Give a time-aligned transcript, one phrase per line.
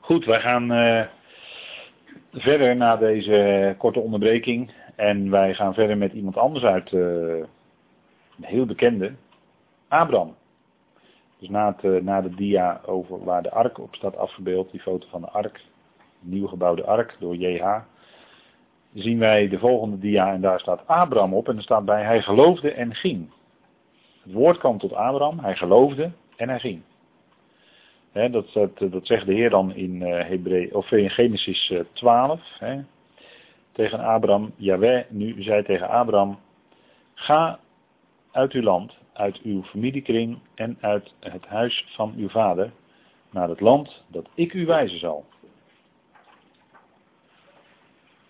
[0.00, 1.04] Goed, wij gaan uh,
[2.32, 4.70] verder na deze korte onderbreking.
[4.96, 7.02] En wij gaan verder met iemand anders uit, uh,
[8.38, 9.12] een heel bekende,
[9.88, 10.34] Abraham.
[11.38, 15.06] Dus na, het, na de dia over waar de ark op staat afgebeeld, die foto
[15.10, 15.60] van de ark,
[16.20, 17.78] nieuw gebouwde ark door JH,
[18.94, 22.22] zien wij de volgende dia en daar staat Abraham op en er staat bij hij
[22.22, 23.30] geloofde en ging.
[24.22, 26.82] Het woord kwam tot Abraham, hij geloofde en hij ging.
[28.14, 29.94] Dat, dat, zegt de Heer dan in,
[30.48, 32.80] uh, of in Genesis 12 he,
[33.72, 34.52] tegen Abraham.
[34.56, 36.38] Jaweh nu zei tegen Abraham,
[37.14, 37.60] ga
[38.32, 42.72] uit uw land, uit uw familiekring en uit het huis van uw vader
[43.30, 45.24] naar het land dat ik u wijzen zal.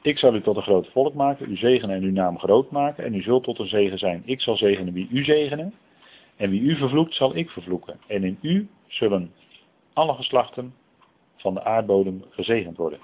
[0.03, 3.05] Ik zal u tot een groot volk maken, u zegenen en uw naam groot maken
[3.05, 4.23] en u zult tot een zegen zijn.
[4.25, 5.75] Ik zal zegenen wie u zegenen
[6.37, 8.01] en wie u vervloekt zal ik vervloeken.
[8.07, 9.33] En in u zullen
[9.95, 10.75] alle geslachten
[11.37, 12.99] van de aardbodem gezegend worden.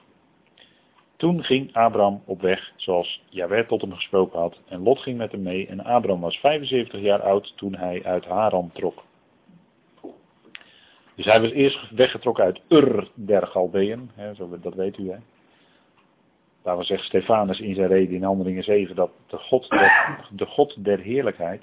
[1.16, 5.32] Toen ging Abraham op weg zoals Jaweh tot hem gesproken had en Lot ging met
[5.32, 9.02] hem mee en Abraham was 75 jaar oud toen hij uit Haran trok.
[11.14, 14.10] Dus hij was eerst weggetrokken uit Ur der Galdeën,
[14.60, 15.16] dat weet u hè.
[16.62, 20.84] Daarom zegt Stefanus in zijn reden in Handelingen 7 dat de God der, de God
[20.84, 21.62] der heerlijkheid,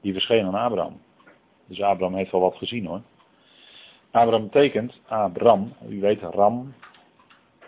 [0.00, 1.00] die verscheen aan Abraham.
[1.66, 3.00] Dus Abraham heeft wel wat gezien hoor.
[4.12, 6.74] Abraham betekent, Abram, u weet Ram,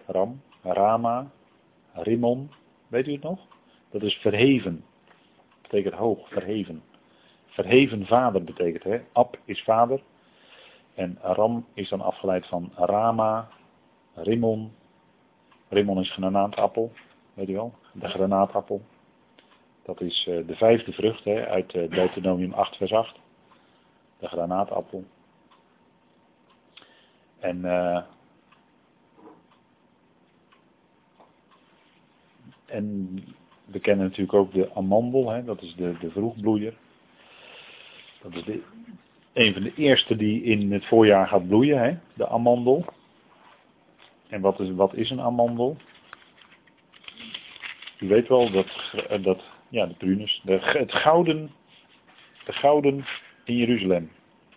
[0.06, 1.30] Ram, Rama,
[1.92, 2.50] Rimon,
[2.88, 3.40] weet u het nog?
[3.90, 4.84] Dat is verheven.
[5.04, 6.82] Dat betekent hoog, verheven.
[7.46, 9.00] Verheven vader betekent, hè?
[9.12, 10.02] Ab is vader.
[10.94, 13.48] En Ram is dan afgeleid van Rama,
[14.14, 14.72] Rimon,
[15.68, 16.92] Rimon is granaatappel,
[17.34, 18.82] weet u wel, de granaatappel.
[19.82, 23.18] Dat is uh, de vijfde vrucht hè, uit uh, Deuteronomium 8 vers 8.
[24.18, 25.04] De granaatappel.
[27.44, 28.00] En uh,
[32.66, 33.18] en
[33.64, 36.74] we kennen natuurlijk ook de amandel, hè, dat is de, de vroegbloeier.
[38.22, 38.58] Dat is
[39.32, 42.84] een van de eerste die in het voorjaar gaat bloeien, hè, de amandel.
[44.28, 45.76] En wat is, wat is een amandel?
[47.98, 51.50] U weet wel dat, dat ja, de prunus, de, het gouden,
[52.44, 53.04] de gouden
[53.44, 54.10] in Jeruzalem.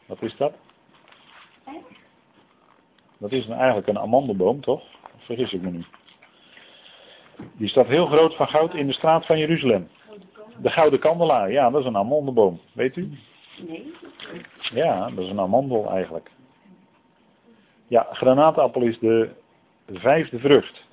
[0.06, 0.66] Wat is dat?
[3.17, 4.81] Dat is eigenlijk een amandelboom, toch?
[5.16, 5.83] Of vergis ik me nu?
[7.57, 9.88] Die staat heel groot van goud in de straat van Jeruzalem.
[10.57, 12.59] De gouden kandelaar, ja, dat is een amandelboom.
[12.73, 13.09] Weet u?
[13.67, 13.94] Nee.
[14.73, 16.31] Ja, dat is een amandel eigenlijk.
[17.88, 19.29] Ja, granaatappel is de
[19.91, 20.85] vijfde vrucht.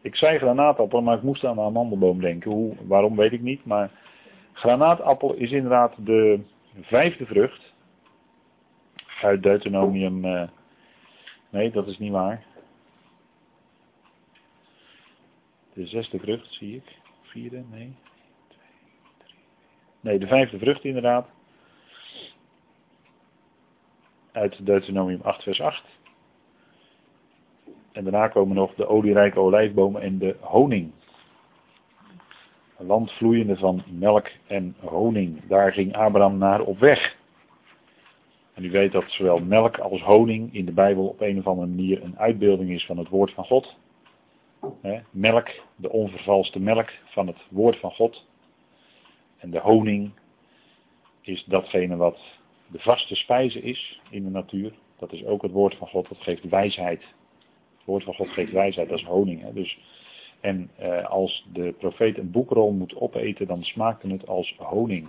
[0.00, 2.50] Ik zei granaatappel, maar ik moest aan de amandelboom denken.
[2.50, 3.90] Hoe, waarom weet ik niet, maar
[4.52, 6.40] granaatappel is inderdaad de
[6.80, 7.72] vijfde vrucht.
[9.22, 10.42] Uit Deuteronomium, uh,
[11.50, 12.44] nee dat is niet waar.
[15.72, 16.96] De zesde vrucht zie ik.
[17.22, 17.94] Vierde, nee.
[20.00, 21.28] Nee, de vijfde vrucht inderdaad.
[24.32, 25.84] Uit Deuteronomium 8 vers 8.
[27.92, 30.92] En daarna komen nog de olierijke olijfbomen en de honing.
[32.76, 35.46] Land vloeiende van melk en honing.
[35.46, 37.16] Daar ging Abraham naar op weg.
[38.58, 41.66] En u weet dat zowel melk als honing in de Bijbel op een of andere
[41.66, 43.76] manier een uitbeelding is van het woord van God.
[45.10, 48.26] melk, de onvervalste melk van het woord van God.
[49.36, 50.10] En de honing
[51.20, 52.18] is datgene wat
[52.66, 54.72] de vaste spijze is in de natuur.
[54.98, 57.04] Dat is ook het woord van God, dat geeft wijsheid
[57.88, 59.52] woord van God geeft wijsheid, dat is honing.
[59.52, 59.78] Dus,
[60.40, 65.08] en eh, als de profeet een boekrol moet opeten, dan smaakte het als honing.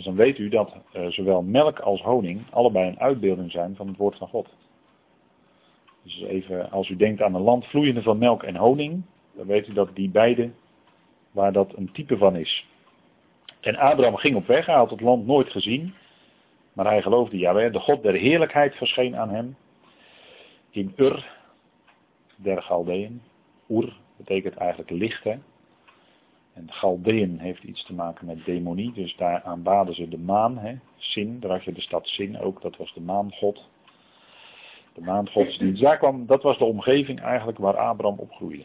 [0.00, 3.88] Dus dan weet u dat eh, zowel melk als honing allebei een uitbeelding zijn van
[3.88, 4.48] het woord van God.
[6.02, 9.02] Dus even, als u denkt aan een land vloeiende van melk en honing,
[9.32, 10.50] dan weet u dat die beide,
[11.30, 12.66] waar dat een type van is.
[13.60, 15.94] En Abraham ging op weg, hij had het land nooit gezien,
[16.72, 19.56] maar hij geloofde, ja, de God der heerlijkheid verscheen aan hem
[20.70, 21.26] in Ur,
[22.36, 23.22] der Galdeën.
[23.68, 25.24] Oer betekent eigenlijk licht.
[25.24, 25.38] Hè?
[26.60, 28.92] En Galdeën heeft iets te maken met demonie.
[28.92, 30.58] Dus daar aanbaden ze de maan.
[30.58, 30.74] Hè?
[30.96, 32.62] Sin, daar had je de stad Sin ook.
[32.62, 33.68] Dat was de maangod.
[34.92, 35.82] De maangodsdienst.
[35.82, 38.64] Daar kwam, dat was de omgeving eigenlijk waar Abraham opgroeide.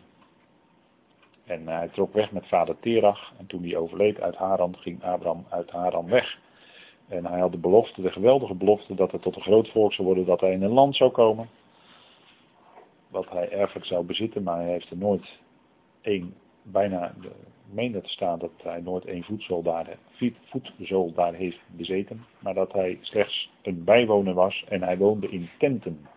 [1.45, 3.33] En hij trok weg met vader Terach.
[3.37, 6.39] En toen hij overleed uit Haran, ging Abraham uit Haran weg.
[7.07, 10.07] En hij had de belofte, de geweldige belofte, dat hij tot een groot volk zou
[10.07, 11.49] worden, dat hij in een land zou komen
[13.07, 15.39] wat hij erfelijk zou bezitten, maar hij heeft er nooit
[16.01, 17.13] één, bijna
[17.71, 19.03] meen dat er staat dat hij nooit
[19.63, 19.97] daar,
[20.49, 25.49] voetzool daar heeft bezeten, maar dat hij slechts een bijwoner was en hij woonde in
[25.57, 26.07] tenten.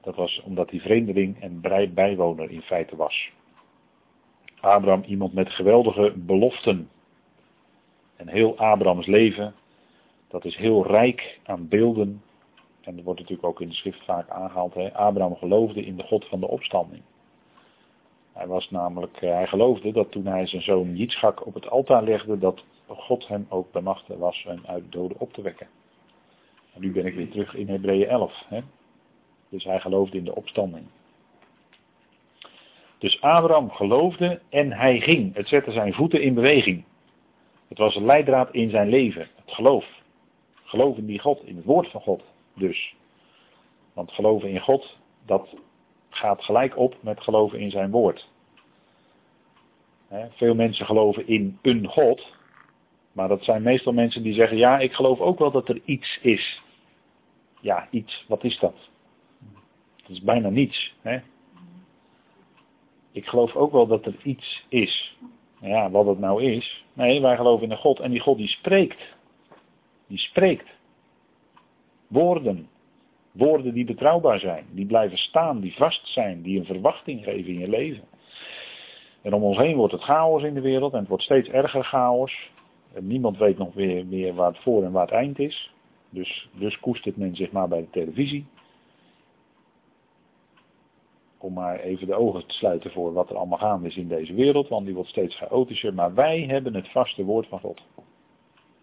[0.00, 1.60] Dat was omdat hij vreemdeling en
[1.94, 3.30] bijwoner in feite was.
[4.60, 6.90] Abraham iemand met geweldige beloften.
[8.16, 9.54] En heel Abrahams leven,
[10.28, 12.22] dat is heel rijk aan beelden.
[12.80, 14.74] En dat wordt natuurlijk ook in de schrift vaak aangehaald.
[14.74, 14.94] Hè?
[14.94, 17.02] Abraham geloofde in de God van de opstanding.
[18.40, 22.02] Hij was namelijk, eh, hij geloofde dat toen hij zijn zoon Jitschak op het altaar
[22.02, 25.68] legde, dat God hem ook bemachtigd was hem uit de doden op te wekken.
[26.74, 28.44] En nu ben ik weer terug in Hebreeën 11.
[28.48, 28.60] Hè?
[29.48, 30.84] Dus hij geloofde in de opstanding.
[32.98, 35.34] Dus Abraham geloofde en hij ging.
[35.34, 36.84] Het zette zijn voeten in beweging.
[37.68, 39.28] Het was een leidraad in zijn leven.
[39.44, 39.86] Het geloof.
[40.64, 42.22] Geloof in die God, in het woord van God
[42.54, 42.94] dus.
[43.92, 45.48] Want geloven in God, dat
[46.10, 48.28] gaat gelijk op met geloven in zijn woord.
[50.30, 52.36] veel mensen geloven in een God,
[53.12, 56.18] maar dat zijn meestal mensen die zeggen, ja, ik geloof ook wel dat er iets
[56.22, 56.62] is.
[57.60, 58.74] Ja, iets, wat is dat?
[59.96, 60.94] Dat is bijna niets.
[63.12, 65.16] Ik geloof ook wel dat er iets is.
[65.60, 66.84] Ja, wat het nou is.
[66.92, 69.02] Nee, wij geloven in een God en die God die spreekt.
[70.06, 70.68] Die spreekt.
[72.06, 72.68] Woorden.
[73.32, 77.58] Woorden die betrouwbaar zijn, die blijven staan, die vast zijn, die een verwachting geven in
[77.58, 78.04] je leven.
[79.22, 81.84] En om ons heen wordt het chaos in de wereld en het wordt steeds erger
[81.84, 82.50] chaos.
[82.94, 85.72] En niemand weet nog meer waar het voor en waar het eind is.
[86.10, 88.46] Dus, dus koestert men zich maar bij de televisie
[91.42, 94.34] om maar even de ogen te sluiten voor wat er allemaal gaande is in deze
[94.34, 95.94] wereld, want die wordt steeds chaotischer.
[95.94, 97.80] Maar wij hebben het vaste woord van God.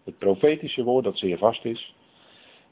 [0.04, 1.94] Het profetische woord dat zeer vast is.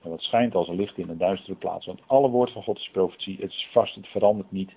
[0.06, 1.86] En dat schijnt als een licht in een duistere plaats.
[1.86, 3.36] Want alle woord van God is profetie.
[3.40, 4.74] Het is vast, het verandert niet.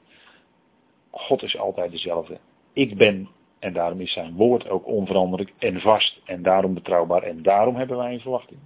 [1.12, 2.40] God is altijd dezelfde.
[2.74, 3.30] Ik ben,
[3.60, 6.22] en daarom is zijn woord ook onveranderlijk en vast.
[6.26, 7.24] En daarom betrouwbaar.
[7.24, 8.60] En daarom hebben wij een verwachting.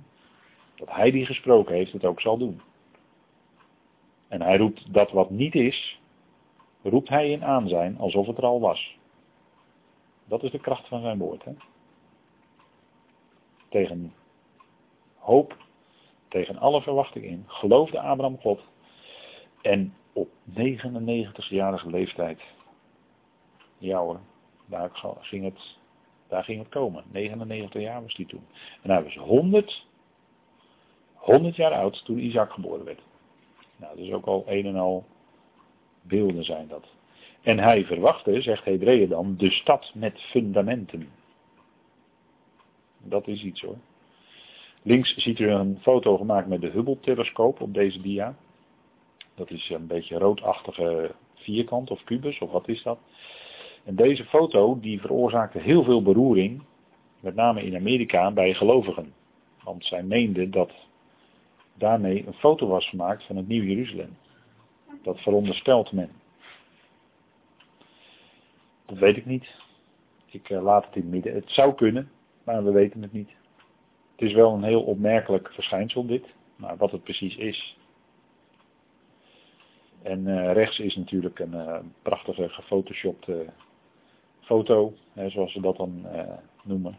[0.75, 2.61] Dat hij die gesproken heeft het ook zal doen.
[4.27, 5.99] En hij roept dat wat niet is,
[6.81, 8.97] roept hij in aanzijn alsof het er al was.
[10.25, 11.43] Dat is de kracht van zijn woord.
[11.43, 11.51] Hè?
[13.69, 14.13] Tegen
[15.17, 15.62] hoop,
[16.33, 18.61] tegen alle verwachting in, geloofde Abraham God.
[19.61, 22.41] En op 99-jarige leeftijd,
[23.77, 24.19] ja hoor,
[24.65, 24.89] daar
[25.19, 25.77] ging, het,
[26.27, 27.03] daar ging het komen.
[27.11, 28.45] 99 jaar was hij toen.
[28.81, 29.85] En hij was 100,
[31.13, 33.01] 100 jaar oud toen Isaac geboren werd.
[33.75, 35.05] Nou, dat is ook al een en al
[36.01, 36.87] beelden zijn dat.
[37.41, 41.09] En hij verwachtte, zegt Hebreeën dan, de stad met fundamenten.
[42.97, 43.77] Dat is iets hoor.
[44.83, 48.35] Links ziet u een foto gemaakt met de Hubble-telescoop op deze dia.
[49.35, 52.99] Dat is een beetje roodachtige vierkant of kubus, of wat is dat?
[53.83, 56.63] En deze foto die veroorzaakte heel veel beroering,
[57.19, 59.13] met name in Amerika bij gelovigen.
[59.63, 60.71] Want zij meenden dat
[61.73, 64.17] daarmee een foto was gemaakt van het Nieuw Jeruzalem.
[65.01, 66.09] Dat veronderstelt men.
[68.85, 69.61] Dat weet ik niet.
[70.25, 71.33] Ik uh, laat het in het midden.
[71.33, 72.11] Het zou kunnen,
[72.43, 73.29] maar we weten het niet.
[74.15, 76.25] Het is wel een heel opmerkelijk verschijnsel dit.
[76.55, 77.77] Maar wat het precies is.
[80.01, 83.45] En uh, rechts is natuurlijk een uh, prachtige gefotoshopte
[84.41, 86.05] foto, hè, zoals ze dat dan
[86.63, 86.97] noemen.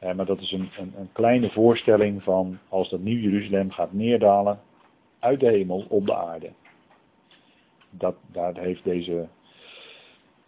[0.00, 4.60] maar dat is een, een, een, kleine voorstelling van als dat Nieuw Jeruzalem gaat neerdalen
[5.18, 6.50] uit de hemel op de aarde
[7.98, 9.28] dat, daar heeft deze,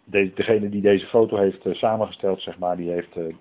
[0.09, 3.33] degene die deze foto heeft uh, samengesteld, zeg maar, die heeft uh,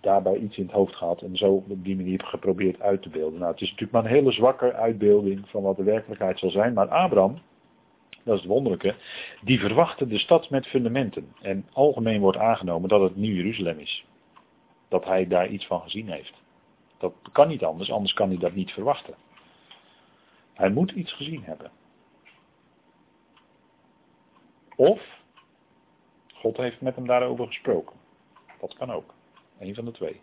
[0.00, 3.38] daarbij iets in het hoofd gehad en zo op die manier geprobeerd uit te beelden.
[3.38, 6.72] Nou, het is natuurlijk maar een hele zwakke uitbeelding van wat de werkelijkheid zal zijn,
[6.72, 7.38] maar Abraham,
[8.22, 8.94] dat is het wonderlijke,
[9.42, 11.34] die verwachtte de stad met fundamenten.
[11.42, 14.04] En algemeen wordt aangenomen dat het Nieuw Jeruzalem is.
[14.88, 16.34] Dat hij daar iets van gezien heeft.
[16.98, 19.14] Dat kan niet anders, anders kan hij dat niet verwachten.
[20.54, 21.70] Hij moet iets gezien hebben.
[24.76, 25.19] Of
[26.40, 27.96] God heeft met hem daarover gesproken.
[28.60, 29.14] Dat kan ook.
[29.58, 30.20] Een van de twee.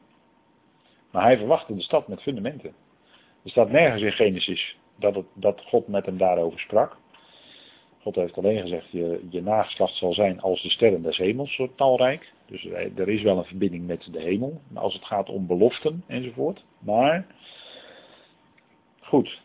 [1.12, 2.74] Maar hij verwachtte de stad met fundamenten.
[3.44, 6.98] Er staat nergens in Genesis dat, het, dat God met hem daarover sprak.
[8.02, 11.70] God heeft alleen gezegd, je, je nageslacht zal zijn als de sterren des hemels, zo
[11.76, 12.34] talrijk.
[12.46, 16.66] Dus er is wel een verbinding met de hemel, als het gaat om beloften enzovoort.
[16.80, 17.28] Maar,
[19.00, 19.42] goed,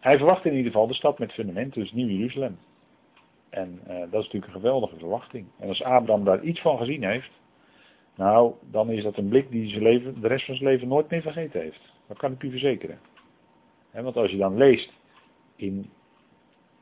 [0.00, 2.58] hij verwacht in ieder geval de stad met fundamenten, dus Nieuw Jeruzalem.
[3.50, 5.46] En uh, dat is natuurlijk een geweldige verwachting.
[5.58, 7.30] En als Abraham daar iets van gezien heeft,
[8.14, 11.22] nou, dan is dat een blik die zijn de rest van zijn leven nooit meer
[11.22, 11.92] vergeten heeft.
[12.06, 12.98] Dat kan ik u verzekeren.
[13.92, 14.92] want als je dan leest
[15.56, 15.90] in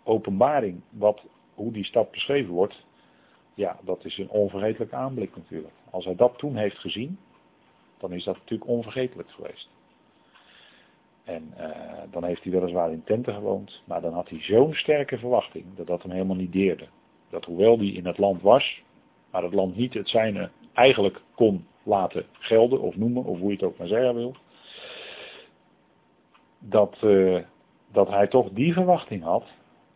[0.02, 1.22] openbaring wat,
[1.54, 2.86] hoe die stad beschreven wordt,
[3.54, 5.74] Ja, dat is een onvergetelijke aanblik natuurlijk.
[5.90, 7.18] Als hij dat toen heeft gezien,
[7.98, 9.68] dan is dat natuurlijk onvergetelijk geweest.
[11.28, 11.70] En uh,
[12.10, 15.86] dan heeft hij weliswaar in tenten gewoond, maar dan had hij zo'n sterke verwachting dat
[15.86, 16.86] dat hem helemaal niet deerde.
[17.30, 18.82] Dat hoewel hij in het land was,
[19.30, 23.54] maar het land niet het zijne eigenlijk kon laten gelden of noemen, of hoe je
[23.54, 24.34] het ook maar zeggen wil,
[26.58, 27.42] dat, uh,
[27.92, 29.44] dat hij toch die verwachting had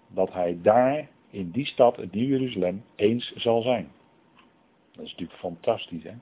[0.09, 3.93] dat hij daar in die stad, het Nieuw Jeruzalem, eens zal zijn.
[4.93, 6.15] Dat is natuurlijk fantastisch, hè?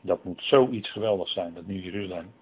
[0.00, 2.32] Dat moet zoiets geweldigs zijn, dat Nieuw Jeruzalem.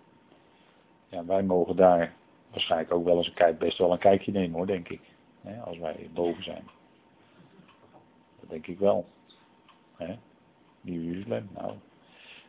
[1.12, 2.14] Ja, wij mogen daar
[2.50, 5.00] waarschijnlijk ook wel eens een kijk, best wel een kijkje nemen hoor, denk ik.
[5.64, 6.68] Als wij boven zijn.
[8.40, 9.04] Dat denk ik wel.
[9.96, 10.14] Hè?
[10.80, 11.72] Nieuw Jeruzalem, nou.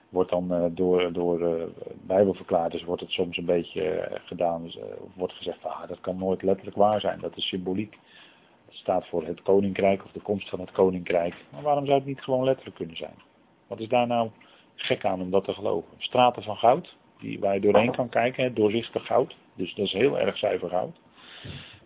[0.10, 1.64] Wordt dan uh, door, door uh,
[2.02, 4.64] bijbelverklaarders wordt het soms een beetje uh, gedaan.
[4.64, 4.80] Dus,
[5.16, 7.20] wordt gezegd, ah, dat kan nooit letterlijk waar zijn.
[7.20, 7.98] Dat is symboliek.
[8.66, 11.36] Het staat voor het koninkrijk of de komst van het koninkrijk.
[11.50, 13.16] Maar waarom zou het niet gewoon letterlijk kunnen zijn?
[13.68, 14.30] Wat is daar nou
[14.76, 15.94] gek aan om dat te geloven?
[15.98, 19.36] Straten van goud, die, waar je doorheen kan kijken, hè, doorzichtig goud.
[19.56, 21.00] Dus dat is heel erg zuiver goud.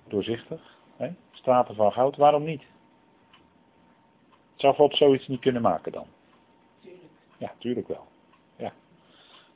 [0.07, 0.75] Doorzichtig.
[0.97, 1.09] Hè?
[1.31, 2.63] Straten van goud, waarom niet?
[4.55, 6.05] Zou God zoiets niet kunnen maken dan?
[6.81, 7.03] Tuurlijk.
[7.37, 8.05] Ja, tuurlijk wel.
[8.55, 8.73] Ja.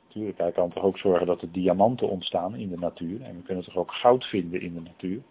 [0.08, 3.22] Tuurlijk, hij kan toch ook zorgen dat er diamanten ontstaan in de natuur.
[3.22, 5.22] En we kunnen toch ook goud vinden in de natuur.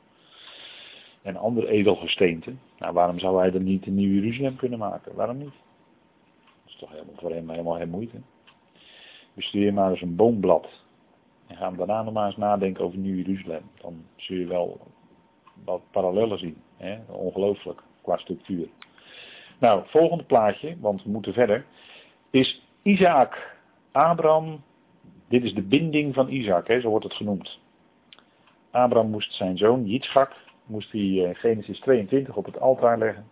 [1.22, 2.60] En andere edelgesteenten.
[2.77, 5.15] Nou, waarom zou hij dan niet een nieuw Jeruzalem kunnen maken?
[5.15, 5.53] Waarom niet?
[6.43, 8.17] Dat is toch helemaal voor hem helemaal geen moeite.
[9.34, 10.68] Bestudeer maar eens een boomblad.
[11.48, 13.64] En ga daarna nog maar eens nadenken over Nieuw Jeruzalem.
[13.82, 14.80] Dan zul je wel
[15.64, 16.58] wat parallellen zien.
[16.78, 17.00] Hè?
[17.08, 18.68] Ongelooflijk qua structuur.
[19.60, 21.66] Nou, volgende plaatje, want we moeten verder,
[22.30, 23.60] is Isaac.
[23.92, 24.64] Abraham,
[25.28, 27.60] dit is de binding van Isaac, hè, zo wordt het genoemd.
[28.72, 30.36] Abraham moest zijn zoon, Yitzchak,
[30.66, 33.26] moest hij eh, Genesis 22 op het altaar leggen.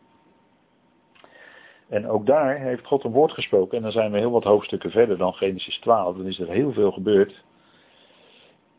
[1.90, 3.78] En ook daar heeft God een woord gesproken.
[3.78, 6.18] En dan zijn we heel wat hoofdstukken verder dan Genesis 12.
[6.18, 7.44] Dan is er heel veel gebeurd.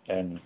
[0.07, 0.41] En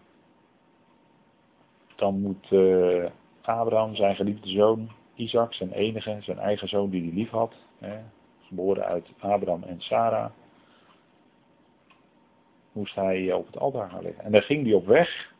[1.97, 3.05] dan moet uh,
[3.43, 8.01] Abraham, zijn geliefde zoon, Isaac, zijn enige, zijn eigen zoon die hij lief had, hè,
[8.41, 10.31] geboren uit Abraham en Sarah,
[12.73, 14.25] moest hij op het altaar gaan liggen.
[14.25, 15.35] En daar ging hij op weg.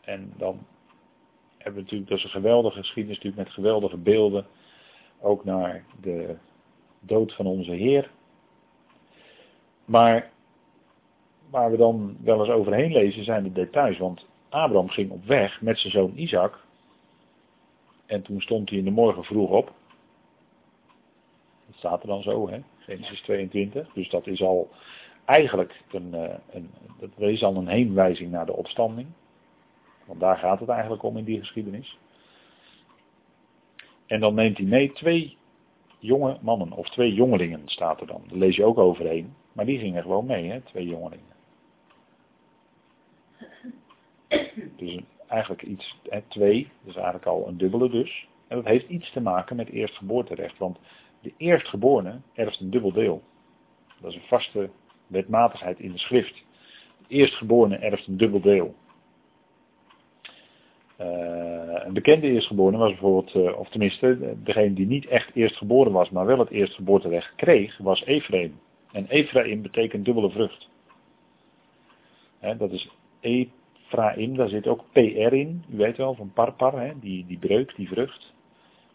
[0.00, 0.66] En dan
[1.56, 4.46] hebben we natuurlijk, dat is een geweldige geschiedenis natuurlijk met geweldige beelden,
[5.20, 6.36] ook naar de
[7.06, 8.10] dood van onze Heer.
[9.84, 10.30] Maar
[11.50, 15.60] waar we dan wel eens overheen lezen zijn de details, want Abraham ging op weg
[15.60, 16.64] met zijn zoon Isaac.
[18.06, 19.72] En toen stond hij in de morgen vroeg op.
[21.66, 22.62] Dat staat er dan zo, hè?
[22.78, 23.92] Genesis 22.
[23.92, 24.70] Dus dat is al
[25.24, 29.08] eigenlijk een, eh, een, dat is al een heenwijzing naar de opstanding.
[30.04, 31.98] Want daar gaat het eigenlijk om in die geschiedenis.
[34.06, 35.36] En dan neemt hij mee twee
[36.04, 38.22] jonge mannen, of twee jongelingen staat er dan.
[38.28, 39.34] Daar lees je ook overheen.
[39.52, 41.32] Maar die gingen gewoon mee, hè, twee jongelingen.
[44.76, 48.28] Dus eigenlijk iets, hè, twee, is eigenlijk al een dubbele dus.
[48.48, 50.58] En dat heeft iets te maken met eerstgeboorterecht.
[50.58, 50.78] Want
[51.20, 53.22] de eerstgeborene erft een dubbel deel.
[54.00, 54.70] Dat is een vaste
[55.06, 56.44] wetmatigheid in de schrift.
[56.98, 58.74] De eerstgeborene erft een dubbel deel.
[61.00, 61.53] Uh,
[61.86, 66.26] een bekende eerstgeborene was bijvoorbeeld, uh, of tenminste, degene die niet echt eerstgeboren was, maar
[66.26, 68.60] wel het eerstgeboorterecht kreeg, was Ephraim.
[68.92, 70.68] En Ephraim betekent dubbele vrucht.
[72.58, 72.88] Dat is
[73.20, 77.88] Ephraim, daar zit ook PR in, u weet wel, van parpar, die, die breuk, die
[77.88, 78.32] vrucht.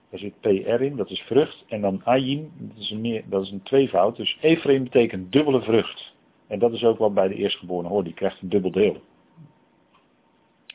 [0.09, 1.65] Daar zit PR in, dat is vrucht.
[1.67, 4.15] En dan Ayim, dat is een, meer, dat is een tweevoud.
[4.15, 6.13] Dus Ephraim betekent dubbele vrucht.
[6.47, 9.01] En dat is ook wat bij de eerstgeborene hoort, die krijgt een dubbel deel.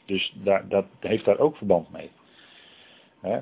[0.04, 0.34] Dus
[0.68, 2.10] dat heeft daar ook verband mee.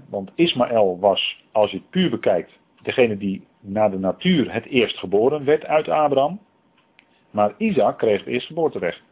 [0.09, 4.99] want Ismaël was, als je het puur bekijkt, degene die naar de natuur het eerst
[4.99, 6.41] geboren werd uit Abraham.
[7.31, 9.03] Maar Isaac kreeg het eerstgeboorterecht.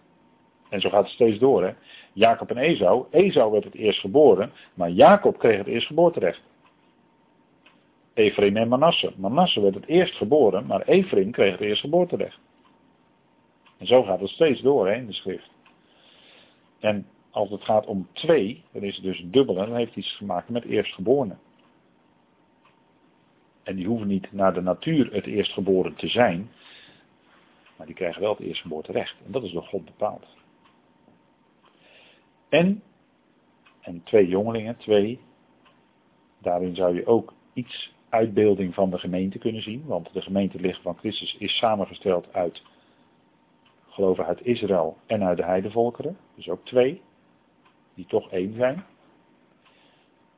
[0.69, 1.65] En zo gaat het steeds door.
[1.65, 1.73] Hè?
[2.13, 3.05] Jacob en Esau.
[3.11, 6.43] Esau werd het eerst geboren, maar Jacob kreeg het eerstgeboorterecht.
[8.15, 9.13] Ephraim en Manasse.
[9.17, 12.39] Manasse werd het eerst geboren, maar Ephraim kreeg het eerstgeboorterecht.
[13.79, 15.51] En zo gaat het steeds door hè, in de schrift.
[16.81, 20.17] En als het gaat om twee, dan is het dus dubbel en dan heeft iets
[20.17, 21.39] te maken met eerstgeborenen.
[23.63, 26.51] En die hoeven niet naar de natuur het eerstgeboren te zijn,
[27.77, 29.17] maar die krijgen wel het eerstgeboorterecht.
[29.25, 30.27] En dat is door God bepaald.
[32.49, 32.83] En,
[33.81, 35.21] en twee jongelingen, twee,
[36.39, 40.83] daarin zou je ook iets uitbeelding van de gemeente kunnen zien, want de gemeente lichaam
[40.83, 42.63] van Christus is samengesteld uit
[43.89, 47.03] geloven uit Israël en uit de heidevolkeren, dus ook twee
[47.95, 48.85] die toch één zijn.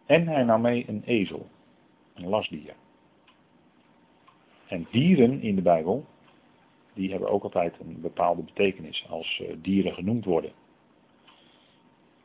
[0.06, 1.46] En hij nam mee een ezel.
[2.14, 2.74] Een lastdier.
[4.66, 6.04] En dieren in de Bijbel,
[6.92, 10.52] die hebben ook altijd een bepaalde betekenis als eh, dieren genoemd worden.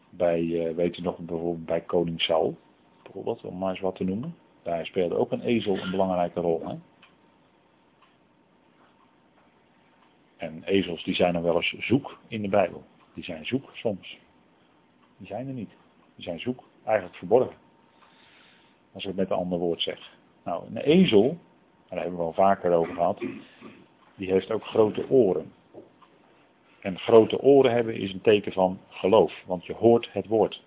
[0.09, 2.57] Bij, uh, weet nog bijvoorbeeld bij koning Saul,
[3.03, 4.35] bijvoorbeeld, om maar eens wat te noemen.
[4.63, 6.67] Daar speelde ook een ezel een belangrijke rol.
[6.67, 6.75] Hè?
[10.37, 12.83] En ezels die zijn dan wel eens zoek in de Bijbel.
[13.13, 14.17] Die zijn zoek soms.
[15.17, 15.71] Die zijn er niet.
[16.15, 17.55] Die zijn zoek, eigenlijk verborgen.
[18.93, 20.15] Als ik het met een ander woord zeg.
[20.43, 21.37] Nou, een ezel,
[21.89, 23.19] daar hebben we al vaker over gehad,
[24.15, 25.51] die heeft ook grote oren.
[26.81, 30.63] En grote oren hebben is een teken van geloof, want je hoort het woord.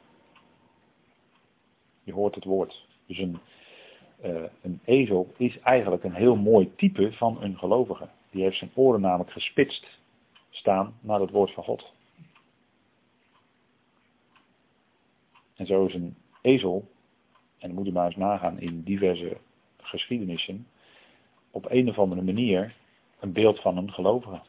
[2.03, 2.87] Je hoort het woord.
[3.07, 3.39] Dus een,
[4.25, 8.09] uh, een ezel is eigenlijk een heel mooi type van een gelovige.
[8.31, 9.99] Die heeft zijn oren namelijk gespitst
[10.51, 11.93] staan naar het woord van God.
[15.61, 16.89] En zo is een ezel,
[17.59, 19.37] en dan moet je maar eens nagaan in diverse
[19.77, 20.67] geschiedenissen,
[21.51, 22.75] op een of andere manier
[23.19, 24.41] een beeld van een gelovige.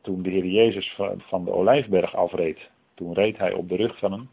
[0.00, 4.12] Toen de Heer Jezus van de Olijfberg afreed, toen reed hij op de rug van
[4.12, 4.28] een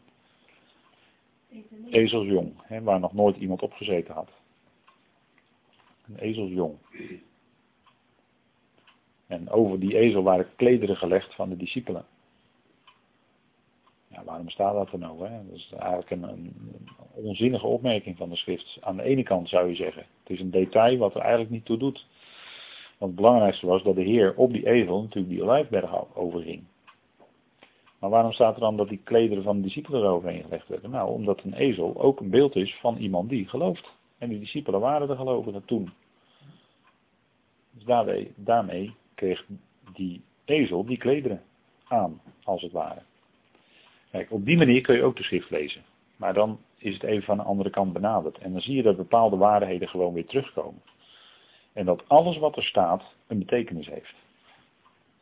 [1.90, 4.30] ezelsjong, hè, waar nog nooit iemand op gezeten had.
[6.06, 6.74] Een ezelsjong.
[9.26, 12.06] En over die ezel waren klederen gelegd van de discipelen.
[14.24, 15.26] Waarom staat dat er nou?
[15.26, 15.46] Hè?
[15.46, 18.78] Dat is eigenlijk een, een, onzinnige opmerking van de schrift.
[18.80, 21.64] Aan de ene kant zou je zeggen, het is een detail wat er eigenlijk niet
[21.64, 22.06] toe doet.
[22.98, 26.62] Want het belangrijkste was dat de Heer op die ezel natuurlijk die olijfberg overging.
[27.98, 30.90] Maar waarom staat er dan dat die klederen van de discipelen eroverheen gelegd werden?
[30.90, 33.92] Nou, omdat een ezel ook een beeld is van iemand die gelooft.
[34.18, 35.92] En die discipelen waren de gelovigen toen.
[37.70, 39.46] Dus daarmee, daarmee kreeg
[39.92, 41.42] die ezel die klederen
[41.88, 43.02] aan, als het ware.
[44.12, 45.82] Kijk, op die manier kun je ook de schrift lezen.
[46.16, 48.38] Maar dan is het even van de andere kant benaderd.
[48.38, 50.82] En dan zie je dat bepaalde waarheden gewoon weer terugkomen.
[51.72, 54.14] En dat alles wat er staat een betekenis heeft.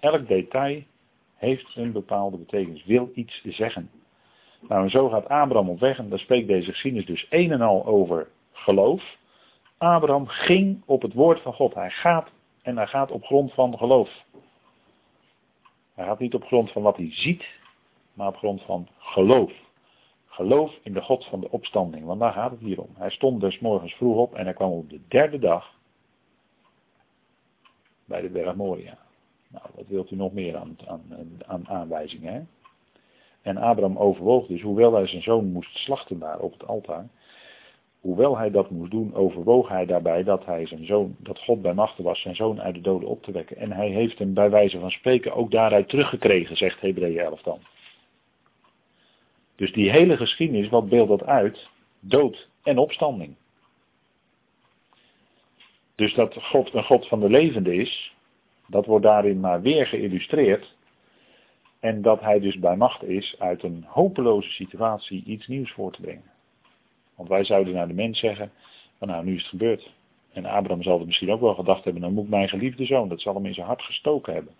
[0.00, 0.82] Elk detail
[1.34, 3.90] heeft een bepaalde betekenis, wil iets zeggen.
[4.68, 7.60] Nou, en zo gaat Abraham op weg en daar spreekt deze geschiedenis dus een en
[7.60, 9.16] al over geloof.
[9.78, 11.74] Abraham ging op het woord van God.
[11.74, 12.30] Hij gaat
[12.62, 14.24] en hij gaat op grond van geloof.
[15.94, 17.44] Hij gaat niet op grond van wat hij ziet,
[18.14, 19.52] maar op grond van geloof.
[20.26, 22.90] Geloof in de God van de opstanding, want daar gaat het hier om.
[22.94, 25.74] Hij stond dus morgens vroeg op en hij kwam op de derde dag
[28.04, 28.98] bij de berg Moria.
[29.48, 31.02] Nou, wat wilt u nog meer aan, aan,
[31.46, 32.32] aan aanwijzingen?
[32.32, 32.40] Hè?
[33.42, 37.08] En Abraham overwoog dus, hoewel hij zijn zoon moest slachten daar op het altaar,
[38.00, 41.74] hoewel hij dat moest doen, overwoog hij daarbij dat hij zijn zoon, dat God bij
[41.74, 43.56] machten was zijn zoon uit de doden op te wekken.
[43.56, 47.58] En hij heeft hem bij wijze van spreken ook daaruit teruggekregen, zegt Hebreeën 11 dan.
[49.60, 51.68] Dus die hele geschiedenis, wat beeldt dat uit?
[51.98, 53.36] Dood en opstanding.
[55.94, 58.14] Dus dat God een God van de levende is,
[58.66, 60.74] dat wordt daarin maar weer geïllustreerd.
[61.80, 66.00] En dat hij dus bij macht is uit een hopeloze situatie iets nieuws voor te
[66.00, 66.30] brengen.
[67.16, 68.52] Want wij zouden naar de mens zeggen,
[68.98, 69.92] van nou nu is het gebeurd.
[70.32, 73.20] En Abraham zal het misschien ook wel gedacht hebben, dan moet mijn geliefde zoon, dat
[73.20, 74.54] zal hem in zijn hart gestoken hebben.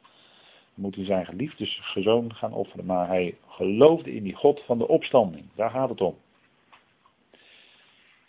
[0.81, 2.85] Moet hij zijn geliefde zoon gaan offeren.
[2.85, 5.45] Maar hij geloofde in die God van de opstanding.
[5.55, 6.17] Daar gaat het om.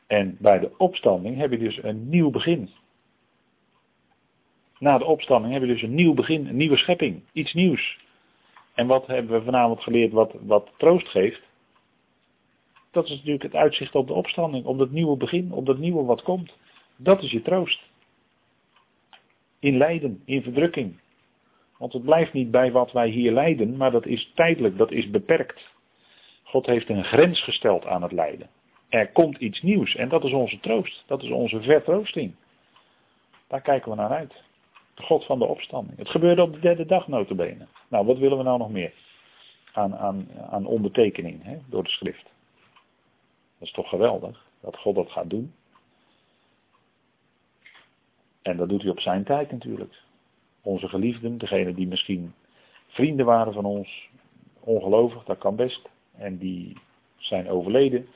[0.08, 2.70] En bij de opstanding heb je dus een nieuw begin.
[4.80, 8.00] Na de opstanding heb je dus een nieuw begin, een nieuwe schepping, iets nieuws.
[8.74, 11.42] En wat hebben we vanavond geleerd wat, wat troost geeft?
[12.92, 16.04] Dat is natuurlijk het uitzicht op de opstanding, op dat nieuwe begin, op dat nieuwe
[16.04, 16.58] wat komt.
[16.96, 17.82] Dat is je troost.
[19.60, 21.00] In lijden, in verdrukking.
[21.82, 25.10] Want het blijft niet bij wat wij hier lijden, maar dat is tijdelijk, dat is
[25.10, 25.62] beperkt.
[26.44, 28.50] God heeft een grens gesteld aan het lijden.
[28.90, 32.36] Er komt iets nieuws en dat is onze troost, dat is onze vertroosting.
[33.48, 34.44] Daar kijken we naar uit.
[34.94, 35.98] De God van de opstanding.
[35.98, 37.68] Het gebeurde op de derde dag notabene.
[37.88, 38.94] Nou, wat willen we nou nog meer?
[39.74, 42.24] Aan, aan, aan ondertekening hè, door de schrift.
[43.58, 45.54] Dat is toch geweldig dat God dat gaat doen.
[48.42, 50.10] En dat doet hij op zijn tijd natuurlijk.
[50.62, 52.34] Onze geliefden, degene die misschien
[52.88, 54.10] vrienden waren van ons,
[54.60, 55.90] ongelovig, dat kan best.
[56.18, 56.78] En die
[57.18, 58.08] zijn overleden.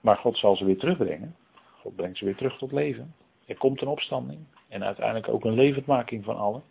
[0.00, 1.36] Maar God zal ze weer terugbrengen.
[1.80, 3.14] God brengt ze weer terug tot leven.
[3.46, 4.40] Er komt een opstanding.
[4.68, 6.62] En uiteindelijk ook een levendmaking van allen.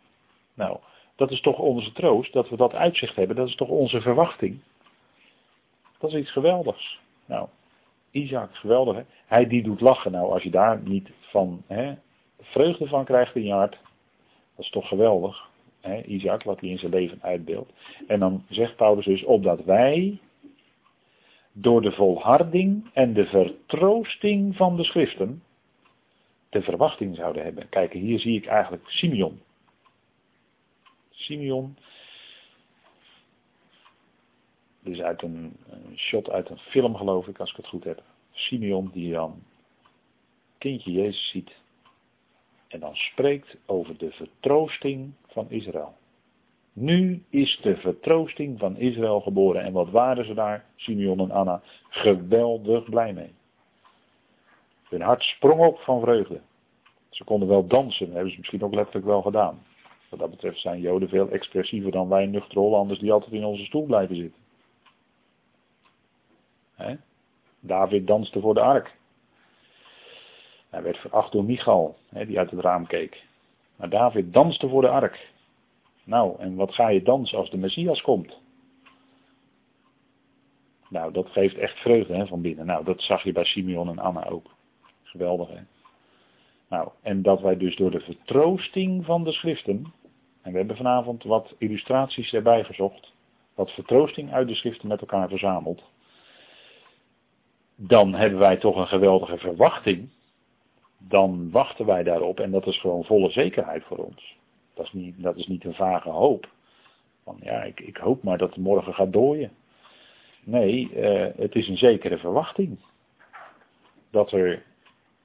[0.53, 0.77] Nou,
[1.15, 3.35] dat is toch onze troost, dat we dat uitzicht hebben.
[3.35, 4.59] Dat is toch onze verwachting.
[5.99, 6.99] Dat is iets geweldigs.
[7.25, 7.47] Nou,
[8.11, 9.03] Isaac, geweldig.
[9.25, 10.11] Hij die doet lachen.
[10.11, 11.93] Nou, als je daar niet van hè,
[12.41, 13.77] vreugde van krijgt in je hart.
[14.61, 15.49] Dat is toch geweldig.
[15.79, 17.71] Hè, Isaac, wat hij in zijn leven uitbeeldt.
[18.07, 20.19] En dan zegt Paulus dus, opdat wij
[21.51, 25.43] door de volharding en de vertroosting van de schriften
[26.49, 27.69] de verwachting zouden hebben.
[27.69, 29.41] Kijk, hier zie ik eigenlijk Simeon.
[31.09, 31.77] Simeon.
[34.79, 37.83] Dit is uit een, een, shot uit een film, geloof ik, als ik het goed
[37.83, 38.03] heb.
[38.31, 39.43] Simeon die dan
[40.57, 41.60] kindje Jezus ziet.
[42.71, 45.93] En dan spreekt over de vertroosting van Israël.
[46.73, 49.63] Nu is de vertroosting van Israël geboren.
[49.63, 51.61] En wat waren ze daar, Simeon en Anna?
[51.89, 53.33] Geweldig blij mee.
[54.89, 56.41] Hun hart sprong op van vreugde.
[57.09, 59.63] Ze konden wel dansen, dat hebben ze misschien ook letterlijk wel gedaan.
[60.09, 63.65] Wat dat betreft zijn Joden veel expressiever dan wij nuchtere Hollanders die altijd in onze
[63.65, 64.39] stoel blijven zitten.
[67.59, 68.99] David danste voor de ark.
[70.71, 73.23] Hij werd veracht door Michal, die uit het raam keek.
[73.75, 75.29] Maar David danste voor de ark.
[76.03, 78.39] Nou, en wat ga je dansen als de Messias komt?
[80.89, 82.65] Nou, dat geeft echt vreugde hè, van binnen.
[82.65, 84.45] Nou, dat zag je bij Simeon en Anna ook.
[85.03, 85.61] Geweldig hè.
[86.69, 89.93] Nou, en dat wij dus door de vertroosting van de schriften,
[90.41, 93.13] en we hebben vanavond wat illustraties erbij gezocht,
[93.55, 95.83] wat vertroosting uit de schriften met elkaar verzameld,
[97.75, 100.09] dan hebben wij toch een geweldige verwachting.
[101.07, 104.37] Dan wachten wij daarop en dat is gewoon volle zekerheid voor ons.
[104.73, 106.49] Dat is niet, dat is niet een vage hoop.
[107.23, 109.51] Van ja, ik, ik hoop maar dat het morgen gaat dooien.
[110.43, 112.79] Nee, eh, het is een zekere verwachting.
[114.09, 114.63] Dat er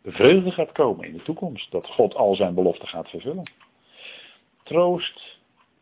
[0.05, 1.71] vreugde gaat komen in de toekomst.
[1.71, 3.51] Dat God al zijn beloften gaat vervullen.
[4.63, 5.39] Troost,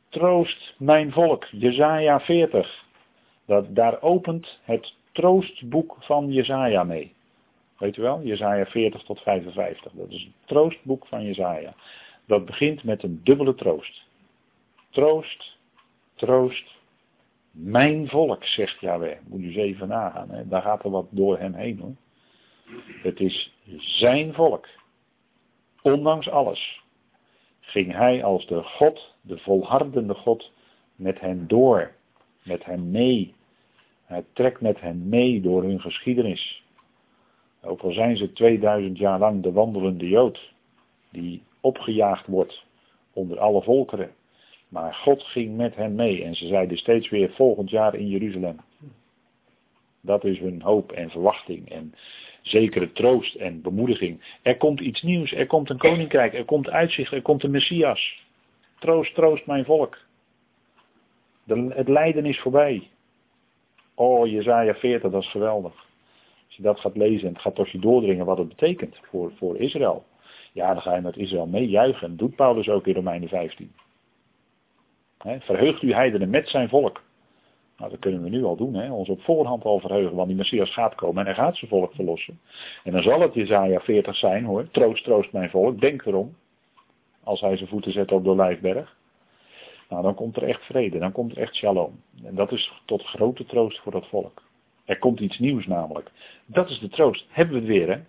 [0.08, 1.44] troost mijn volk.
[1.44, 2.84] Jezaja 40.
[3.46, 7.12] Dat, daar opent het troostboek van Jezaja mee.
[7.78, 8.22] Weet u wel?
[8.22, 9.92] Jezaja 40 tot 55.
[9.92, 11.74] Dat is het troostboek van Jezaja.
[12.26, 14.02] Dat begint met een dubbele troost.
[14.90, 15.58] Troost,
[16.14, 16.74] troost,
[17.50, 19.16] mijn volk, zegt Yahweh.
[19.26, 20.30] Moet u eens even nagaan.
[20.30, 20.48] Hè?
[20.48, 21.94] Daar gaat er wat door hem heen hoor.
[23.02, 24.68] Het is zijn volk.
[25.82, 26.82] Ondanks alles
[27.60, 30.52] ging hij als de God, de volhardende God,
[30.96, 31.92] met hen door,
[32.42, 33.34] met hen mee.
[34.04, 36.63] Hij trekt met hen mee door hun geschiedenis.
[37.64, 40.52] Ook al zijn ze 2000 jaar lang de wandelende Jood,
[41.10, 42.64] die opgejaagd wordt
[43.12, 44.10] onder alle volkeren.
[44.68, 48.56] Maar God ging met hen mee en ze zeiden steeds weer volgend jaar in Jeruzalem.
[50.00, 51.94] Dat is hun hoop en verwachting en
[52.42, 54.38] zekere troost en bemoediging.
[54.42, 58.22] Er komt iets nieuws, er komt een koninkrijk, er komt uitzicht, er komt een Messias.
[58.78, 59.98] Troost, troost mijn volk.
[61.68, 62.88] Het lijden is voorbij.
[63.94, 65.83] Oh, Jezaja 40, dat is geweldig.
[66.54, 69.32] Als je dat gaat lezen en het gaat tot je doordringen wat het betekent voor,
[69.36, 70.04] voor Israël.
[70.52, 72.08] Ja, dan ga je met Israël meejuichen.
[72.08, 73.72] Dat doet Paulus ook in Romeinen 15.
[75.18, 77.02] verheugt u heidenen met zijn volk.
[77.76, 78.92] Nou, dat kunnen we nu al doen, hè?
[78.92, 81.94] ons op voorhand al verheugen, want die Messias gaat komen en hij gaat zijn volk
[81.94, 82.40] verlossen.
[82.84, 86.36] En dan zal het Jezaja 40 zijn hoor, troost, troost mijn volk, denk erom.
[87.22, 88.96] Als hij zijn voeten zet op de Lijfberg.
[89.88, 92.00] Nou, dan komt er echt vrede, dan komt er echt shalom.
[92.24, 94.42] En dat is tot grote troost voor dat volk.
[94.84, 96.10] Er komt iets nieuws namelijk.
[96.46, 97.26] Dat is de troost.
[97.28, 98.02] Hebben we het weer, hè?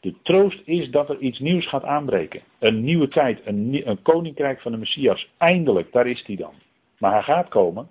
[0.00, 2.42] De troost is dat er iets nieuws gaat aanbreken.
[2.58, 5.30] Een nieuwe tijd, een, een koninkrijk van de Messias.
[5.38, 6.52] Eindelijk, daar is hij dan.
[6.98, 7.88] Maar hij gaat komen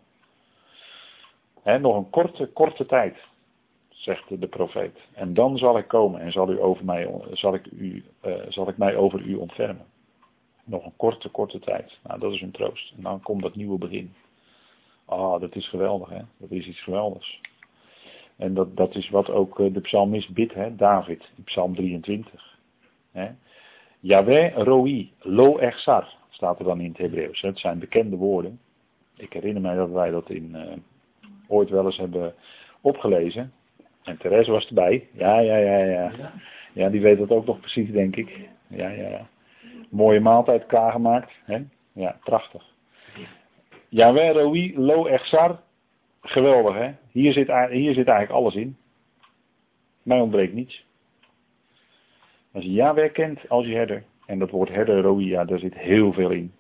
[1.78, 3.18] nog een korte, korte tijd,
[3.90, 5.00] zegt de profeet.
[5.14, 8.70] En dan zal ik komen en zal, u over mij, zal, ik, u, uh, zal
[8.70, 9.86] ik mij over u ontfermen.
[10.64, 12.00] Nog een korte, korte tijd.
[12.04, 12.94] Nou, dat is een troost.
[12.98, 14.14] En dan komt dat nieuwe begin.
[15.06, 16.22] Ah, dat is geweldig, hè?
[16.38, 17.40] Dat is iets geweldigs.
[18.40, 20.76] En dat, dat is wat ook eh, de psalmist bidt, hè?
[20.76, 22.58] David, in psalm 23.
[23.12, 23.30] Hè?
[24.00, 27.42] Yahweh roi lo echsar, staat er dan in het Hebreeuws.
[27.42, 28.60] Het zijn bekende woorden.
[29.18, 30.62] Ik herinner mij dat wij dat in, uh,
[31.48, 32.34] ooit wel eens hebben
[32.82, 33.54] opgelezen.
[34.04, 35.08] En Therese was erbij.
[35.14, 36.12] Ja, ja, ja, ja.
[36.74, 38.50] Ja, die weet dat ook nog precies, denk ik.
[38.68, 39.28] Ja, ja, ja.
[39.90, 41.32] Mooie maaltijd klaargemaakt.
[41.46, 41.64] Hè?
[41.94, 42.64] Ja, prachtig.
[43.90, 45.60] Yahweh Roi Lo Echsar.
[46.22, 46.94] Geweldig, hè?
[47.12, 48.78] Hier zit, hier zit eigenlijk alles in.
[50.04, 50.86] Mij ontbreekt niets.
[52.52, 55.74] Als je Yahweh kent als je herder, en dat woord herder, Roi, ja, daar zit
[55.74, 56.54] heel veel in.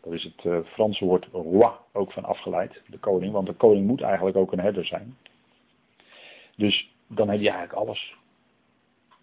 [0.00, 3.86] Daar is het uh, Franse woord roi ook van afgeleid, de koning, want de koning
[3.86, 5.16] moet eigenlijk ook een herder zijn.
[6.56, 8.14] Dus dan heb je eigenlijk alles.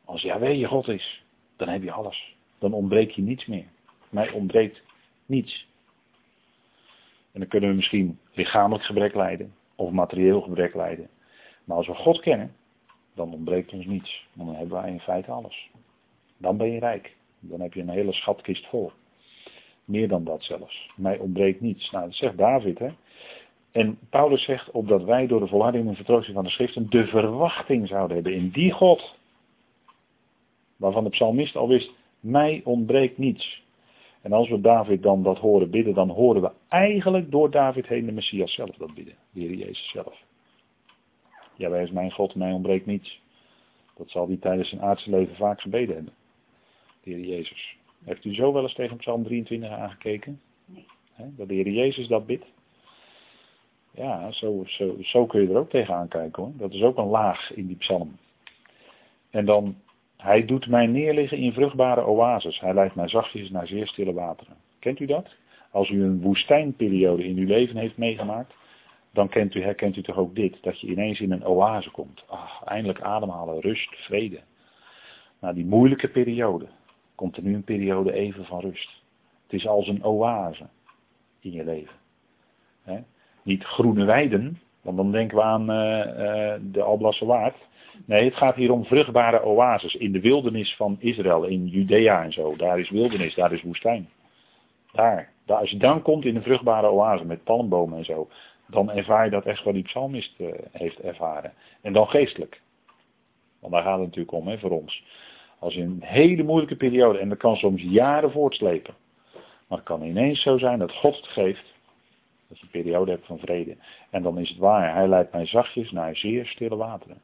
[0.06, 1.24] Als Yahweh je God is,
[1.56, 2.36] dan heb je alles.
[2.60, 3.66] Dan ontbreekt je niets meer.
[4.10, 4.82] Mij ontbreekt
[5.26, 5.68] niets.
[7.32, 11.10] En dan kunnen we misschien lichamelijk gebrek lijden of materieel gebrek lijden.
[11.64, 12.56] Maar als we God kennen,
[13.14, 14.28] dan ontbreekt ons niets.
[14.34, 15.70] Dan hebben wij in feite alles.
[16.38, 17.16] Dan ben je rijk.
[17.40, 18.92] Dan heb je een hele schatkist vol.
[19.86, 20.92] Meer dan dat zelfs.
[20.96, 21.92] Mij ontbreekt niets.
[21.92, 22.80] Nou, dat zegt David.
[22.80, 22.90] Hè.
[23.72, 27.88] En Paulus zegt opdat wij door de volharding en vertroosting van de schriften de verwachting
[27.88, 29.16] zouden hebben in die God.
[30.76, 33.64] Waarvan de psalmist al wist, mij ontbreekt niets.
[34.26, 38.06] En als we David dan dat horen bidden, dan horen we eigenlijk door David heen
[38.06, 39.16] de Messias zelf dat bidden.
[39.32, 40.24] De Heer Jezus zelf.
[41.56, 43.22] Ja, wij is mijn God, mij ontbreekt niets.
[43.96, 46.14] Dat zal hij tijdens zijn aardse leven vaak gebeden hebben.
[47.04, 47.78] De Heer Jezus.
[48.04, 50.42] Heeft u zo wel eens tegen Psalm 23 aangekeken?
[50.66, 50.86] Nee.
[51.18, 52.46] dat de Heer Jezus dat bidt?
[53.92, 56.52] Ja, zo, zo, zo kun je er ook tegenaan kijken hoor.
[56.58, 58.18] Dat is ook een laag in die psalm.
[59.30, 59.76] En dan,
[60.18, 62.60] hij doet mij neerliggen in vruchtbare oases.
[62.60, 64.56] Hij leidt mij zachtjes naar zeer stille wateren.
[64.80, 65.30] Kent u dat?
[65.72, 68.54] Als u een woestijnperiode in uw leven heeft meegemaakt,
[69.12, 70.58] dan kent u, herkent u toch ook dit.
[70.62, 72.24] Dat je ineens in een oase komt.
[72.28, 74.40] Ach, eindelijk ademhalen, rust, vrede.
[75.40, 76.68] Na die moeilijke periode
[77.16, 78.90] komt er nu een periode even van rust.
[79.44, 80.66] Het is als een oase
[81.40, 81.96] in je leven.
[83.44, 87.56] Niet groene weiden, want dan denken we aan uh, uh, de Alblasse Waard.
[88.06, 92.34] Nee, het gaat hier om vruchtbare oases in de wildernis van Israël, in Judea en
[92.34, 92.56] zo.
[92.56, 94.10] Daar is wildernis, daar is woestijn.
[94.92, 98.30] Daar, daar als je dan komt in een vruchtbare oase met palmbomen en zo,
[98.68, 101.54] dan ervaar je dat echt wat die psalmist uh, heeft ervaren.
[101.82, 102.62] En dan geestelijk.
[103.60, 105.04] Want daar gaat het natuurlijk om, hè, voor ons.
[105.60, 108.94] Als je een hele moeilijke periode, en dat kan soms jaren voortslepen.
[109.68, 111.74] Maar het kan ineens zo zijn dat God het geeft.
[112.48, 113.78] Dat je een periode hebt van vrede.
[114.10, 117.22] En dan is het waar, hij leidt mij zachtjes naar zeer stille wateren.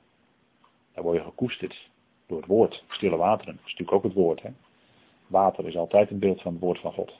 [0.93, 1.89] Daar word je gekoesterd
[2.27, 2.84] door het woord.
[2.88, 4.41] Stille wateren, dat is natuurlijk ook het woord.
[4.41, 4.49] Hè?
[5.27, 7.13] Water is altijd een beeld van het woord van God.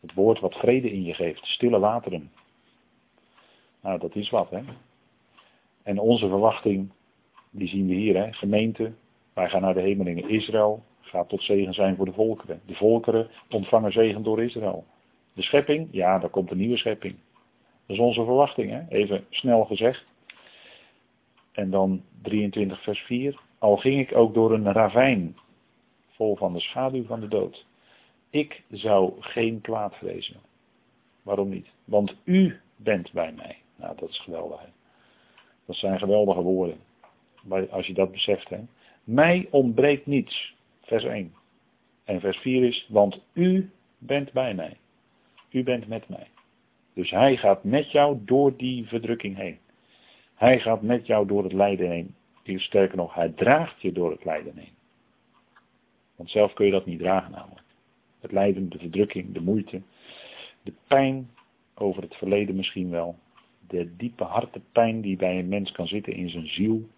[0.00, 2.30] Het woord wat vrede in je geeft, stille wateren.
[3.80, 4.60] Nou, dat is wat, hè.
[5.82, 6.90] En onze verwachting,
[7.50, 8.32] die zien we hier, hè.
[8.32, 8.92] Gemeente,
[9.32, 10.28] wij gaan naar de hemelingen.
[10.28, 12.60] Israël gaat tot zegen zijn voor de volkeren.
[12.66, 14.84] De volkeren ontvangen zegen door Israël.
[15.32, 17.14] De schepping, ja, daar komt een nieuwe schepping.
[17.86, 18.88] Dat is onze verwachting, hè?
[18.88, 20.04] even snel gezegd.
[21.54, 23.40] En dan 23 vers 4.
[23.58, 25.36] Al ging ik ook door een ravijn,
[26.10, 27.66] vol van de schaduw van de dood.
[28.30, 30.36] Ik zou geen kwaad vrezen.
[31.22, 31.66] Waarom niet?
[31.84, 33.56] Want u bent bij mij.
[33.76, 34.60] Nou, dat is geweldig.
[35.66, 36.78] Dat zijn geweldige woorden.
[37.70, 38.48] Als je dat beseft.
[38.48, 38.60] Hè?
[39.04, 40.54] Mij ontbreekt niets.
[40.82, 41.34] Vers 1.
[42.04, 44.76] En vers 4 is, want u bent bij mij.
[45.50, 46.26] U bent met mij.
[46.94, 49.58] Dus hij gaat met jou door die verdrukking heen.
[50.34, 52.14] Hij gaat met jou door het lijden heen.
[52.56, 54.74] Sterker nog, hij draagt je door het lijden heen.
[56.16, 57.62] Want zelf kun je dat niet dragen namelijk.
[58.20, 59.82] Het lijden, de verdrukking, de moeite,
[60.62, 61.30] de pijn
[61.74, 63.18] over het verleden misschien wel.
[63.68, 66.88] De diepe harte pijn die bij een mens kan zitten in zijn ziel.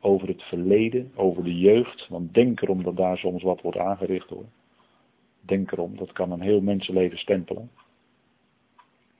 [0.00, 2.08] Over het verleden, over de jeugd.
[2.08, 4.46] Want denk erom dat daar soms wat wordt aangericht hoor.
[5.40, 7.70] Denk erom, dat kan een heel mensenleven stempelen.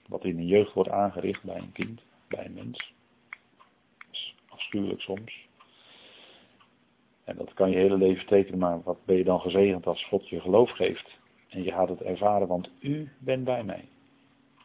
[0.07, 2.95] Wat in de jeugd wordt aangericht bij een kind, bij een mens.
[4.67, 5.47] Afschuwelijk soms.
[7.23, 10.29] En dat kan je hele leven tekenen, maar wat ben je dan gezegend als God
[10.29, 11.19] je geloof geeft.
[11.49, 13.87] En je gaat het ervaren, want u bent bij mij.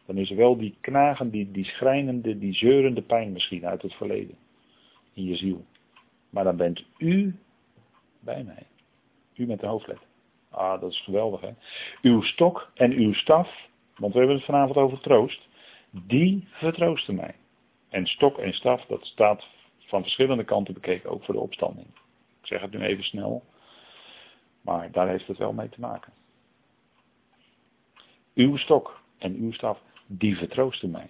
[0.05, 3.93] Dan is er wel die knagen, die, die schrijnende, die zeurende pijn misschien uit het
[3.93, 4.35] verleden.
[5.13, 5.65] In je ziel.
[6.29, 7.35] Maar dan bent u
[8.19, 8.65] bij mij.
[9.35, 10.07] U met de hoofdletter.
[10.49, 11.51] Ah, dat is geweldig hè.
[12.01, 15.47] Uw stok en uw staf, want we hebben het vanavond over troost,
[15.89, 17.35] die vertroosten mij.
[17.89, 19.47] En stok en staf, dat staat
[19.93, 21.87] van verschillende kanten bekeken, ook voor de opstanding.
[22.41, 23.43] Ik zeg het nu even snel,
[24.61, 26.13] maar daar heeft het wel mee te maken.
[28.33, 31.09] Uw stok en uw staf, die vertroosten mij.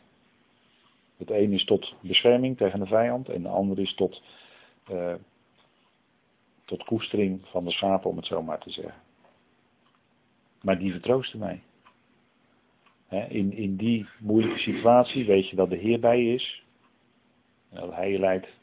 [1.17, 4.22] Het een is tot bescherming tegen de vijand en de ander is tot,
[4.91, 5.15] uh,
[6.65, 9.02] tot koestering van de schapen, om het zo maar te zeggen.
[10.62, 11.63] Maar die vertroosten mij.
[13.30, 16.63] in, in die moeilijke situatie weet je dat de Heer bij is.
[17.69, 18.62] Dat Hij leidt.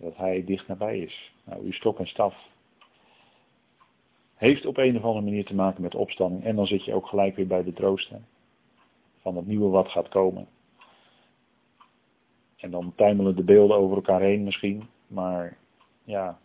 [0.00, 1.32] Dat Hij dicht nabij is.
[1.44, 2.34] Nou, uw stok en staf.
[4.34, 6.44] Heeft op een of andere manier te maken met opstanding.
[6.44, 8.12] En dan zit je ook gelijk weer bij de troost.
[9.20, 10.48] van het nieuwe wat gaat komen.
[12.56, 14.88] En dan tuimelen de beelden over elkaar heen misschien.
[15.06, 15.56] Maar
[16.04, 16.38] ja,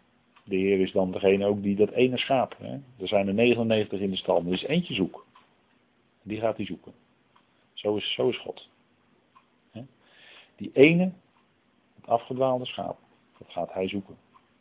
[0.43, 2.55] de Heer is dan degene ook die dat ene schaap.
[2.57, 2.73] Hè?
[2.73, 5.25] Er zijn er 99 in de stal, er is eentje zoek.
[6.21, 6.93] Die gaat hij zoeken.
[7.73, 8.69] Zo is, zo is God.
[10.55, 11.11] Die ene,
[11.95, 12.97] het afgedwaalde schaap,
[13.37, 14.17] dat gaat hij zoeken.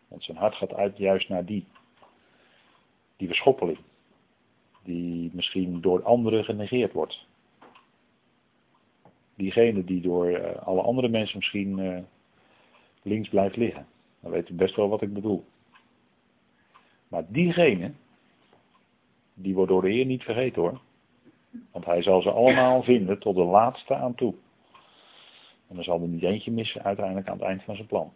[0.08, 1.64] Want zijn hart gaat uit juist naar die.
[3.16, 3.78] Die verschoppeling.
[4.82, 7.26] Die misschien door anderen genegeerd wordt.
[9.34, 11.98] Diegene die door uh, alle andere mensen misschien uh,
[13.02, 13.86] links blijft liggen.
[14.20, 15.44] Dan weet u best wel wat ik bedoel.
[17.08, 17.92] Maar diegene,
[19.34, 20.80] die wordt door de Heer niet vergeten hoor.
[21.72, 24.34] Want hij zal ze allemaal vinden tot de laatste aan toe.
[25.68, 28.12] En er zal er niet eentje missen uiteindelijk aan het eind van zijn plan.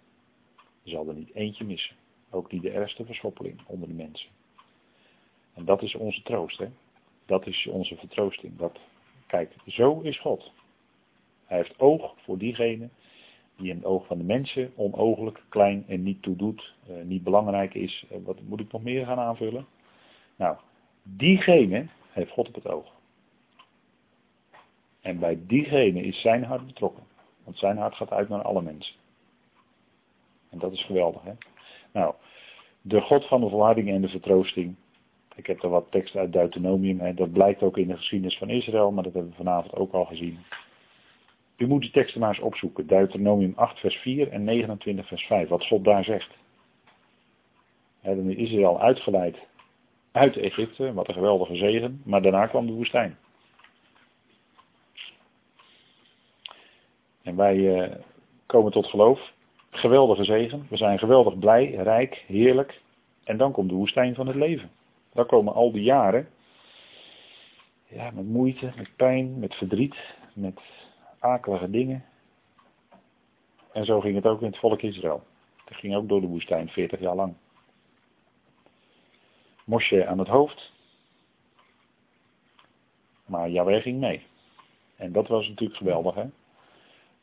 [0.87, 1.97] Zal er niet eentje missen.
[2.31, 4.29] Ook niet de ergste verschoppeling onder de mensen.
[5.55, 6.59] En dat is onze troost.
[6.59, 6.69] Hè?
[7.27, 8.57] Dat is onze vertroosting.
[8.57, 8.79] Dat,
[9.27, 10.53] kijk, zo is God.
[11.45, 12.89] Hij heeft oog voor diegene
[13.57, 17.75] die in het oog van de mensen onogelijk, klein en niet toedoet, uh, niet belangrijk
[17.75, 18.05] is.
[18.13, 19.67] Uh, wat moet ik nog meer gaan aanvullen?
[20.37, 20.57] Nou,
[21.03, 22.93] diegene heeft God op het oog.
[25.01, 27.05] En bij diegene is zijn hart betrokken.
[27.45, 28.95] Want zijn hart gaat uit naar alle mensen.
[30.57, 31.33] En dat is geweldig, hè?
[31.93, 32.15] Nou,
[32.83, 34.75] de God van de volharding en de vertroosting.
[35.35, 37.01] Ik heb er wat tekst uit Deuteronomium.
[37.01, 37.15] Hè.
[37.15, 40.05] Dat blijkt ook in de geschiedenis van Israël, maar dat hebben we vanavond ook al
[40.05, 40.39] gezien.
[41.57, 42.87] U moet die teksten maar eens opzoeken.
[42.87, 45.49] Deuteronomium 8 vers 4 en 29 vers 5.
[45.49, 46.37] Wat God daar zegt.
[48.03, 49.39] dan is Israël uitgeleid
[50.13, 50.93] uit Egypte.
[50.93, 52.03] Wat een geweldige zegen.
[52.05, 53.19] Maar daarna kwam de woestijn.
[57.23, 57.95] En wij uh,
[58.47, 59.35] komen tot geloof.
[59.77, 60.67] Geweldige zegen.
[60.71, 62.81] We zijn geweldig blij, rijk, heerlijk.
[63.25, 64.71] En dan komt de woestijn van het leven.
[65.13, 66.29] Dan komen al die jaren.
[67.89, 69.97] Ja, met moeite, met pijn, met verdriet,
[70.33, 70.61] met
[71.19, 72.05] akelige dingen.
[73.73, 75.23] En zo ging het ook in het volk Israël.
[75.65, 77.35] Het ging ook door de woestijn 40 jaar lang.
[79.65, 80.73] Mosje aan het hoofd.
[83.27, 84.27] Maar Yahweh ging mee.
[84.97, 86.25] En dat was natuurlijk geweldig, hè?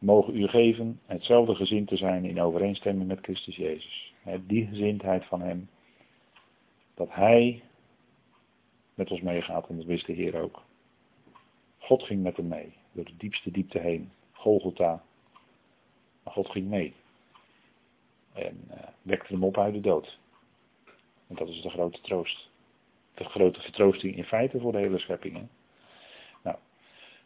[0.03, 4.13] Mogen u geven hetzelfde gezin te zijn in overeenstemming met Christus Jezus.
[4.41, 5.69] Die gezindheid van Hem.
[6.93, 7.61] Dat Hij
[8.93, 10.61] met ons meegaat en dat wist de Heer ook.
[11.77, 14.11] God ging met hem mee door de diepste diepte heen.
[14.31, 15.03] Golgotha.
[16.23, 16.93] Maar God ging mee.
[18.33, 20.19] En uh, wekte hem op uit de dood.
[21.27, 22.49] En dat is de grote troost.
[23.13, 25.47] De grote vertroosting in feite voor de hele schepping.
[26.43, 26.57] Nou,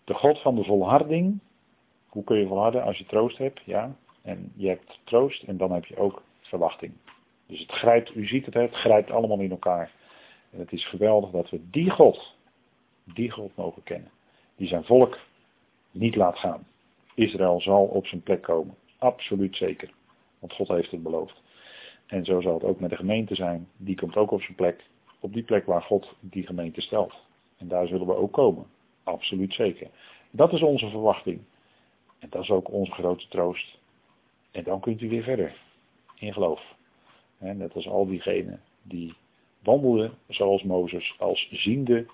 [0.04, 1.40] de God van de volharding.
[2.18, 3.62] Hoe kun je volharden als je troost hebt?
[3.66, 3.96] Ja.
[4.22, 6.94] En je hebt troost en dan heb je ook verwachting.
[7.46, 9.92] Dus het grijpt, u ziet het, het grijpt allemaal in elkaar.
[10.52, 12.36] En het is geweldig dat we die God,
[13.04, 14.12] die God mogen kennen.
[14.56, 15.20] Die zijn volk
[15.92, 16.68] niet laat gaan.
[17.16, 18.76] Israël zal op zijn plek komen.
[18.98, 19.90] Absoluut zeker.
[20.40, 21.42] Want God heeft het beloofd.
[22.06, 23.68] En zo zal het ook met de gemeente zijn.
[23.76, 24.86] Die komt ook op zijn plek.
[25.20, 27.14] Op die plek waar God die gemeente stelt.
[27.58, 28.66] En daar zullen we ook komen.
[29.04, 29.88] Absoluut zeker.
[30.32, 31.42] Dat is onze verwachting.
[32.20, 33.78] En dat is ook onze grote troost.
[34.52, 35.56] En dan kunt u weer verder.
[36.16, 36.76] In geloof.
[37.38, 39.14] net als al diegenen die
[39.64, 42.06] wandelden zoals Mozes als ziende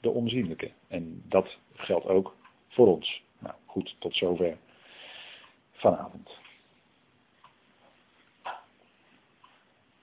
[0.00, 0.70] de onzienlijke.
[0.88, 2.36] En dat geldt ook
[2.68, 3.22] voor ons.
[3.38, 4.56] Nou goed, tot zover
[5.72, 6.41] vanavond.